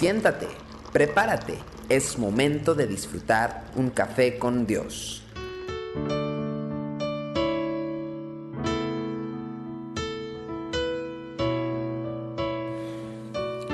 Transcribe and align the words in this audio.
Siéntate, 0.00 0.46
prepárate, 0.94 1.58
es 1.90 2.18
momento 2.18 2.74
de 2.74 2.86
disfrutar 2.86 3.66
un 3.76 3.90
café 3.90 4.38
con 4.38 4.66
Dios. 4.66 5.22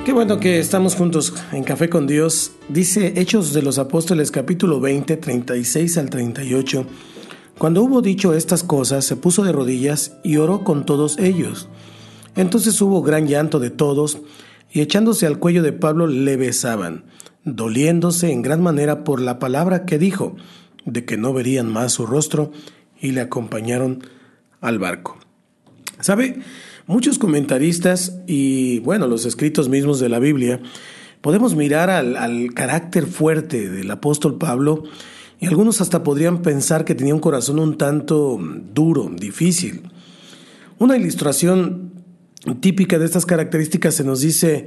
Qué 0.05 0.13
bueno 0.13 0.41
que 0.41 0.59
estamos 0.59 0.97
juntos 0.97 1.33
en 1.53 1.63
Café 1.63 1.89
con 1.89 2.09
Dios. 2.09 2.51
Dice 2.69 3.13
Hechos 3.21 3.53
de 3.53 3.63
los 3.63 3.79
Apóstoles 3.79 4.33
capítulo 4.33 4.81
20, 4.81 5.19
36 5.19 5.97
al 5.97 6.11
38. 6.11 6.87
Cuando 7.57 7.85
hubo 7.85 8.03
dicho 8.03 8.35
estas 8.35 8.65
cosas, 8.65 9.05
se 9.05 9.15
puso 9.15 9.45
de 9.45 9.53
rodillas 9.53 10.17
y 10.25 10.39
oró 10.39 10.65
con 10.65 10.87
todos 10.87 11.21
ellos. 11.21 11.69
Entonces 12.35 12.81
hubo 12.81 13.01
gran 13.01 13.29
llanto 13.29 13.61
de 13.61 13.71
todos, 13.71 14.19
y 14.71 14.81
echándose 14.81 15.27
al 15.27 15.39
cuello 15.39 15.63
de 15.63 15.73
Pablo 15.73 16.07
le 16.07 16.37
besaban, 16.37 17.05
doliéndose 17.45 18.31
en 18.33 18.43
gran 18.43 18.63
manera 18.63 19.05
por 19.05 19.21
la 19.21 19.39
palabra 19.39 19.87
que 19.87 19.99
dijo, 19.99 20.37
de 20.85 21.05
que 21.05 21.17
no 21.17 21.33
verían 21.33 21.73
más 21.73 21.93
su 21.93 22.07
rostro, 22.07 22.53
y 23.01 23.13
le 23.13 23.21
acompañaron 23.21 24.03
al 24.61 24.79
barco. 24.79 25.19
¿Sabe? 26.01 26.41
Muchos 26.87 27.19
comentaristas 27.19 28.21
y, 28.27 28.81
bueno, 28.81 29.07
los 29.07 29.25
escritos 29.27 29.69
mismos 29.69 30.01
de 30.01 30.09
la 30.09 30.19
Biblia, 30.19 30.61
podemos 31.21 31.55
mirar 31.57 31.91
al, 31.91 32.17
al, 32.17 32.55
carácter 32.55 33.07
fuerte 33.07 33.69
del 33.69 33.91
apóstol 33.91 34.39
Pablo 34.39 34.85
y 35.41 35.47
algunos 35.47 35.81
hasta 35.81 36.03
podrían 36.03 36.43
pensar 36.43 36.85
que 36.85 36.95
tenía 36.95 37.15
un 37.15 37.21
corazón 37.21 37.59
un 37.59 37.77
tanto 37.77 38.39
duro, 38.73 39.11
difícil. 39.15 39.83
Una 40.79 40.97
ilustración 40.97 41.96
típica 42.61 42.99
de 42.99 43.05
estas 43.05 43.27
características 43.27 43.95
se 43.95 44.05
nos 44.05 44.21
dice 44.21 44.67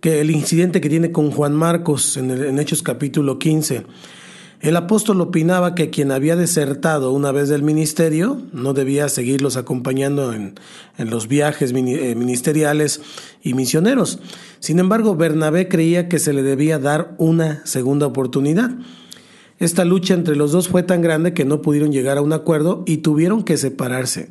que 0.00 0.20
el 0.20 0.30
incidente 0.30 0.80
que 0.80 0.88
tiene 0.88 1.12
con 1.12 1.30
Juan 1.30 1.54
Marcos 1.54 2.16
en, 2.16 2.58
Hechos 2.58 2.82
capítulo 2.82 3.38
15. 3.38 3.84
El 4.60 4.76
apóstol 4.76 5.20
opinaba 5.20 5.76
que 5.76 5.90
quien 5.90 6.10
había 6.10 6.34
desertado 6.34 7.12
una 7.12 7.30
vez 7.30 7.48
del 7.48 7.62
ministerio 7.62 8.42
no 8.52 8.72
debía 8.74 9.08
seguirlos 9.08 9.56
acompañando 9.56 10.32
en, 10.32 10.54
en 10.96 11.10
los 11.10 11.28
viajes 11.28 11.72
ministeriales 11.72 13.00
y 13.42 13.54
misioneros. 13.54 14.18
Sin 14.58 14.80
embargo, 14.80 15.14
Bernabé 15.14 15.68
creía 15.68 16.08
que 16.08 16.18
se 16.18 16.32
le 16.32 16.42
debía 16.42 16.80
dar 16.80 17.14
una 17.18 17.64
segunda 17.66 18.06
oportunidad. 18.06 18.70
Esta 19.60 19.84
lucha 19.84 20.14
entre 20.14 20.34
los 20.34 20.50
dos 20.50 20.68
fue 20.68 20.82
tan 20.82 21.02
grande 21.02 21.34
que 21.34 21.44
no 21.44 21.62
pudieron 21.62 21.92
llegar 21.92 22.18
a 22.18 22.22
un 22.22 22.32
acuerdo 22.32 22.82
y 22.84 22.98
tuvieron 22.98 23.44
que 23.44 23.56
separarse. 23.56 24.30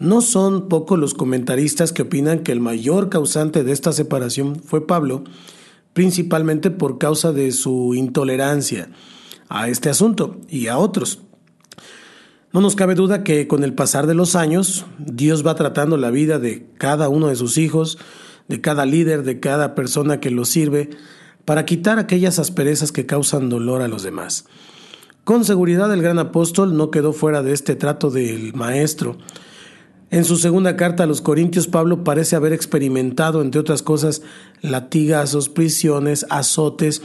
No 0.00 0.22
son 0.22 0.68
pocos 0.70 0.98
los 0.98 1.12
comentaristas 1.12 1.92
que 1.92 2.00
opinan 2.00 2.38
que 2.38 2.52
el 2.52 2.60
mayor 2.60 3.10
causante 3.10 3.64
de 3.64 3.72
esta 3.72 3.92
separación 3.92 4.56
fue 4.56 4.86
Pablo, 4.86 5.24
principalmente 5.92 6.70
por 6.70 6.96
causa 6.96 7.32
de 7.32 7.52
su 7.52 7.94
intolerancia 7.94 8.88
a 9.50 9.68
este 9.68 9.90
asunto 9.90 10.38
y 10.48 10.68
a 10.68 10.78
otros. 10.78 11.20
No 12.50 12.62
nos 12.62 12.76
cabe 12.76 12.94
duda 12.94 13.22
que 13.24 13.46
con 13.46 13.62
el 13.62 13.74
pasar 13.74 14.06
de 14.06 14.14
los 14.14 14.36
años, 14.36 14.86
Dios 14.98 15.46
va 15.46 15.54
tratando 15.54 15.98
la 15.98 16.10
vida 16.10 16.38
de 16.38 16.66
cada 16.78 17.10
uno 17.10 17.28
de 17.28 17.36
sus 17.36 17.58
hijos, 17.58 17.98
de 18.48 18.62
cada 18.62 18.86
líder, 18.86 19.22
de 19.22 19.38
cada 19.38 19.74
persona 19.74 20.18
que 20.18 20.30
lo 20.30 20.46
sirve, 20.46 20.88
para 21.44 21.66
quitar 21.66 21.98
aquellas 21.98 22.38
asperezas 22.38 22.90
que 22.90 23.04
causan 23.04 23.50
dolor 23.50 23.82
a 23.82 23.88
los 23.88 24.02
demás. 24.02 24.46
Con 25.24 25.44
seguridad 25.44 25.92
el 25.92 26.00
gran 26.00 26.18
apóstol 26.18 26.74
no 26.78 26.90
quedó 26.90 27.12
fuera 27.12 27.42
de 27.42 27.52
este 27.52 27.76
trato 27.76 28.10
del 28.10 28.54
Maestro. 28.54 29.18
En 30.10 30.24
su 30.24 30.36
segunda 30.36 30.76
carta 30.76 31.04
a 31.04 31.06
los 31.06 31.20
Corintios, 31.20 31.68
Pablo 31.68 32.02
parece 32.02 32.34
haber 32.34 32.52
experimentado, 32.52 33.42
entre 33.42 33.60
otras 33.60 33.82
cosas, 33.82 34.22
latigazos, 34.60 35.48
prisiones, 35.48 36.26
azotes, 36.30 37.00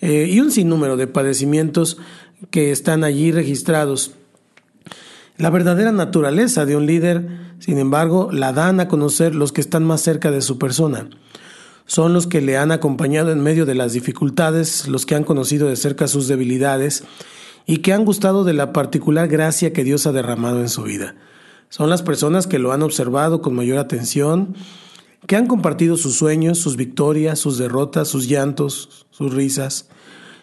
eh, 0.00 0.26
y 0.30 0.40
un 0.40 0.50
sinnúmero 0.50 0.96
de 0.96 1.06
padecimientos 1.06 1.98
que 2.50 2.70
están 2.70 3.04
allí 3.04 3.30
registrados. 3.30 4.12
La 5.36 5.50
verdadera 5.50 5.92
naturaleza 5.92 6.64
de 6.64 6.76
un 6.76 6.86
líder, 6.86 7.28
sin 7.58 7.76
embargo, 7.76 8.30
la 8.32 8.54
dan 8.54 8.80
a 8.80 8.88
conocer 8.88 9.34
los 9.34 9.52
que 9.52 9.60
están 9.60 9.84
más 9.84 10.00
cerca 10.00 10.30
de 10.30 10.40
su 10.40 10.58
persona. 10.58 11.10
Son 11.84 12.14
los 12.14 12.26
que 12.26 12.40
le 12.40 12.56
han 12.56 12.72
acompañado 12.72 13.32
en 13.32 13.42
medio 13.42 13.66
de 13.66 13.74
las 13.74 13.92
dificultades, 13.92 14.88
los 14.88 15.04
que 15.04 15.14
han 15.14 15.24
conocido 15.24 15.68
de 15.68 15.76
cerca 15.76 16.08
sus 16.08 16.28
debilidades 16.28 17.04
y 17.66 17.78
que 17.78 17.92
han 17.92 18.06
gustado 18.06 18.44
de 18.44 18.54
la 18.54 18.72
particular 18.72 19.28
gracia 19.28 19.74
que 19.74 19.84
Dios 19.84 20.06
ha 20.06 20.12
derramado 20.12 20.60
en 20.60 20.70
su 20.70 20.84
vida. 20.84 21.16
Son 21.70 21.88
las 21.88 22.02
personas 22.02 22.48
que 22.48 22.58
lo 22.58 22.72
han 22.72 22.82
observado 22.82 23.40
con 23.40 23.54
mayor 23.54 23.78
atención, 23.78 24.56
que 25.28 25.36
han 25.36 25.46
compartido 25.46 25.96
sus 25.96 26.16
sueños, 26.16 26.58
sus 26.58 26.76
victorias, 26.76 27.38
sus 27.38 27.58
derrotas, 27.58 28.08
sus 28.08 28.26
llantos, 28.26 29.06
sus 29.10 29.32
risas, 29.32 29.88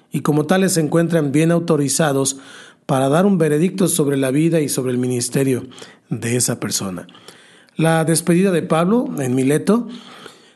y 0.10 0.22
como 0.22 0.46
tales 0.46 0.74
se 0.74 0.80
encuentran 0.80 1.34
bien 1.34 1.52
autorizados 1.52 2.38
para 2.86 3.10
dar 3.10 3.26
un 3.26 3.38
veredicto 3.38 3.90
sobre 3.90 4.16
la 4.16 4.32
vida 4.32 4.62
y 4.62 4.70
sobre 4.70 4.94
el 4.94 4.98
ministerio 4.98 5.68
de 6.10 6.38
esa 6.38 6.62
persona. 6.62 7.08
La 7.76 8.06
despedida 8.06 8.52
de 8.52 8.62
Pablo 8.62 9.10
en 9.20 9.36
Mileto 9.36 9.90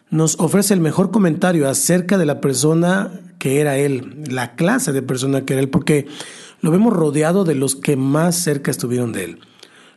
nos 0.09 0.39
ofrece 0.39 0.73
el 0.73 0.79
mejor 0.79 1.11
comentario 1.11 1.67
acerca 1.67 2.17
de 2.17 2.25
la 2.25 2.39
persona 2.39 3.11
que 3.39 3.59
era 3.59 3.77
él, 3.77 4.23
la 4.29 4.55
clase 4.55 4.93
de 4.93 5.01
persona 5.01 5.43
que 5.43 5.51
era 5.51 5.61
él, 5.61 5.69
porque 5.69 6.07
lo 6.61 6.71
vemos 6.71 6.93
rodeado 6.93 7.43
de 7.43 7.55
los 7.55 7.75
que 7.75 7.97
más 7.97 8.37
cerca 8.37 8.71
estuvieron 8.71 9.11
de 9.11 9.25
él. 9.25 9.39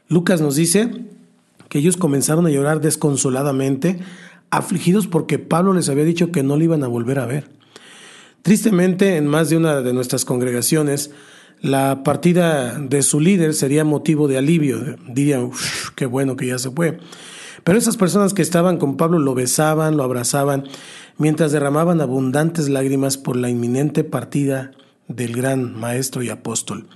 Lucas 0.09 0.41
nos 0.41 0.57
dice 0.57 0.91
que 1.69 1.79
ellos 1.79 1.97
comenzaron 1.97 2.47
a 2.47 2.51
llorar 2.51 2.81
desconsoladamente, 2.81 3.99
afligidos 4.51 5.07
porque 5.07 5.39
Pablo 5.39 5.73
les 5.73 5.89
había 5.89 6.05
dicho 6.05 6.31
que 6.31 6.43
no 6.43 6.57
le 6.57 6.65
iban 6.65 6.85
a 6.85 6.89
volver 6.89 7.19
a 7.19 7.27
ver. 7.27 7.51
Tristemente, 8.43 9.17
en 9.17 9.27
más 9.27 9.49
de 9.49 9.57
una 9.57 9.81
de 9.81 9.95
nuestras 9.95 10.25
congregaciones, 10.25 11.11
la 11.61 12.03
partida 12.05 12.79
de 12.79 13.03
su 13.03 13.19
líder 13.19 13.55
sería 13.55 13.85
motivo 13.85 14.29
de 14.29 14.37
alivio. 14.37 14.97
Dirían, 15.09 15.51
qué 15.97 16.05
bueno 16.05 16.37
que 16.37 16.49
ya 16.49 16.59
se 16.59 16.71
fue. 16.71 16.99
Pero 17.65 17.79
esas 17.79 17.97
personas 17.97 18.35
que 18.35 18.43
estaban 18.43 18.77
con 18.77 18.99
Pablo 18.99 19.19
lo 19.19 19.35
besaban, 19.35 19.97
lo 19.97 20.03
abrazaban, 20.03 20.65
mientras 21.17 21.53
derramaban 21.53 22.03
abundantes 22.03 22.69
lágrimas 22.69 23.17
por 23.17 23.37
la 23.37 23.49
inminente 23.49 24.05
partida 24.05 24.73
del 25.09 25.35
gran 25.35 25.75
maestro 25.75 26.23
y 26.23 26.29
apóstol. 26.29 26.87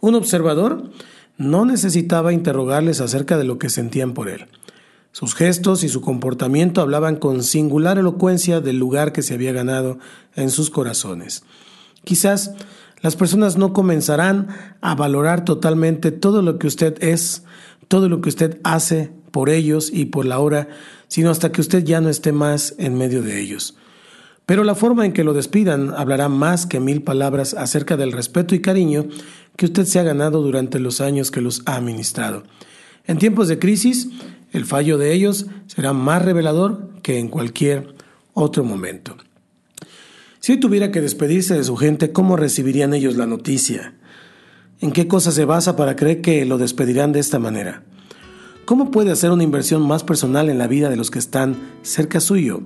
Un 0.00 0.14
observador 0.14 0.90
no 1.38 1.64
necesitaba 1.64 2.32
interrogarles 2.32 3.00
acerca 3.00 3.36
de 3.36 3.44
lo 3.44 3.58
que 3.58 3.70
sentían 3.70 4.14
por 4.14 4.28
él. 4.28 4.46
Sus 5.12 5.34
gestos 5.34 5.82
y 5.82 5.88
su 5.88 6.02
comportamiento 6.02 6.80
hablaban 6.80 7.16
con 7.16 7.42
singular 7.42 7.98
elocuencia 7.98 8.60
del 8.60 8.78
lugar 8.78 9.12
que 9.12 9.22
se 9.22 9.34
había 9.34 9.52
ganado 9.52 9.98
en 10.34 10.50
sus 10.50 10.68
corazones. 10.68 11.42
Quizás 12.04 12.52
las 13.00 13.16
personas 13.16 13.56
no 13.56 13.72
comenzarán 13.72 14.48
a 14.80 14.94
valorar 14.94 15.44
totalmente 15.44 16.10
todo 16.10 16.42
lo 16.42 16.58
que 16.58 16.66
usted 16.66 17.02
es, 17.02 17.44
todo 17.88 18.08
lo 18.08 18.20
que 18.20 18.28
usted 18.28 18.60
hace 18.62 19.10
por 19.30 19.48
ellos 19.48 19.90
y 19.92 20.06
por 20.06 20.26
la 20.26 20.38
hora, 20.38 20.68
sino 21.08 21.30
hasta 21.30 21.52
que 21.52 21.60
usted 21.60 21.84
ya 21.84 22.00
no 22.00 22.08
esté 22.08 22.32
más 22.32 22.74
en 22.78 22.94
medio 22.96 23.22
de 23.22 23.40
ellos. 23.40 23.76
Pero 24.46 24.62
la 24.64 24.76
forma 24.76 25.04
en 25.04 25.12
que 25.12 25.24
lo 25.24 25.34
despidan 25.34 25.92
hablará 25.96 26.28
más 26.28 26.66
que 26.66 26.78
mil 26.78 27.02
palabras 27.02 27.52
acerca 27.54 27.96
del 27.96 28.12
respeto 28.12 28.54
y 28.54 28.60
cariño 28.60 29.06
que 29.56 29.66
usted 29.66 29.84
se 29.84 29.98
ha 29.98 30.02
ganado 30.02 30.42
durante 30.42 30.78
los 30.78 31.00
años 31.00 31.30
que 31.30 31.40
los 31.40 31.62
ha 31.66 31.76
administrado. 31.76 32.44
En 33.06 33.18
tiempos 33.18 33.48
de 33.48 33.58
crisis, 33.58 34.08
el 34.52 34.64
fallo 34.64 34.98
de 34.98 35.12
ellos 35.12 35.46
será 35.66 35.92
más 35.92 36.24
revelador 36.24 36.90
que 37.02 37.18
en 37.18 37.28
cualquier 37.28 37.94
otro 38.34 38.64
momento. 38.64 39.16
Si 40.40 40.56
tuviera 40.58 40.90
que 40.90 41.00
despedirse 41.00 41.54
de 41.54 41.64
su 41.64 41.76
gente, 41.76 42.12
¿cómo 42.12 42.36
recibirían 42.36 42.94
ellos 42.94 43.16
la 43.16 43.26
noticia? 43.26 43.94
¿En 44.80 44.92
qué 44.92 45.08
cosa 45.08 45.32
se 45.32 45.44
basa 45.44 45.74
para 45.74 45.96
creer 45.96 46.20
que 46.20 46.44
lo 46.44 46.58
despedirán 46.58 47.12
de 47.12 47.20
esta 47.20 47.38
manera? 47.38 47.82
¿Cómo 48.64 48.90
puede 48.90 49.10
hacer 49.10 49.30
una 49.30 49.42
inversión 49.42 49.86
más 49.86 50.04
personal 50.04 50.48
en 50.48 50.58
la 50.58 50.66
vida 50.66 50.90
de 50.90 50.96
los 50.96 51.10
que 51.10 51.18
están 51.18 51.56
cerca 51.82 52.20
suyo? 52.20 52.62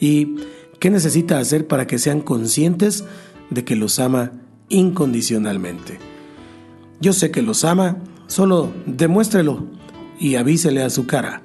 ¿Y 0.00 0.36
qué 0.80 0.90
necesita 0.90 1.38
hacer 1.38 1.66
para 1.66 1.86
que 1.86 1.98
sean 1.98 2.20
conscientes 2.20 3.04
de 3.50 3.64
que 3.64 3.76
los 3.76 3.98
ama 3.98 4.32
incondicionalmente? 4.68 6.13
Yo 7.04 7.12
sé 7.12 7.30
que 7.30 7.42
los 7.42 7.66
ama, 7.66 7.98
solo 8.28 8.72
demuéstrelo 8.86 9.66
y 10.18 10.36
avísele 10.36 10.82
a 10.82 10.88
su 10.88 11.06
cara. 11.06 11.42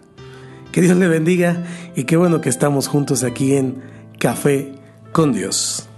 Que 0.71 0.79
Dios 0.79 0.95
le 0.95 1.09
bendiga 1.09 1.65
y 1.97 2.05
qué 2.05 2.15
bueno 2.15 2.39
que 2.39 2.47
estamos 2.47 2.87
juntos 2.87 3.25
aquí 3.25 3.57
en 3.57 3.83
Café 4.19 4.71
con 5.11 5.33
Dios. 5.33 5.89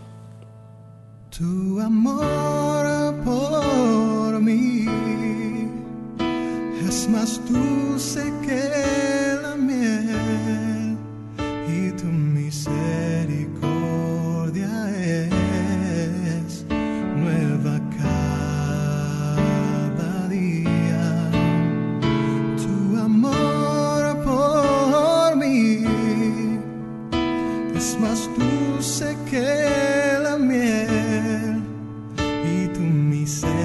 Tu 1.30 1.80
amor 1.80 3.14
por 3.24 4.42
mí 4.42 4.88
es 6.88 7.08
más 7.08 7.40
dulce 7.48 8.34
que 8.44 9.21
y 32.52 32.68
tu 32.68 32.82
misericordia 32.82 33.60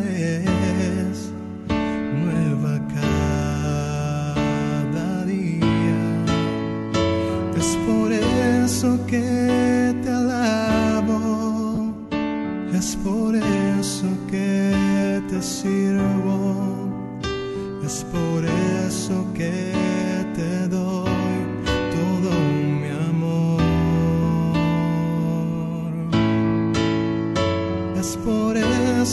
es 0.00 1.32
nueva 2.24 2.74
cada 4.08 4.44
día. 5.24 6.02
Es 7.56 7.70
por 7.86 8.12
eso 8.12 8.88
que 9.06 9.94
te 10.02 10.10
alabo, 10.10 11.94
es 12.72 12.96
por 12.96 13.34
eso 13.34 14.08
que 14.30 15.22
te 15.28 15.42
sirvo, 15.42 16.88
es 17.84 18.04